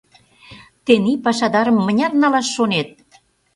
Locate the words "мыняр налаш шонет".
1.85-2.89